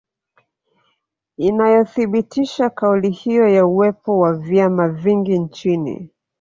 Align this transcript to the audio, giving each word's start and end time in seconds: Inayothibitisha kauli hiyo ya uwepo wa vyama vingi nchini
Inayothibitisha 1.37 2.69
kauli 2.69 3.09
hiyo 3.09 3.47
ya 3.47 3.65
uwepo 3.65 4.19
wa 4.19 4.33
vyama 4.33 4.87
vingi 4.89 5.39
nchini 5.39 6.09